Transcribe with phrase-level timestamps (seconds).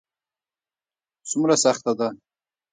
[1.29, 2.07] څومره سخته ده؟